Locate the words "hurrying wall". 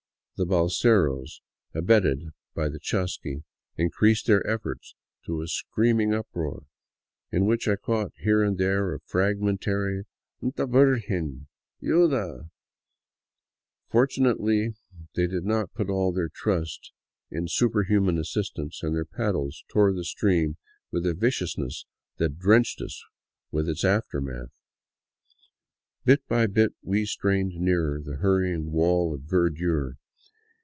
28.15-29.13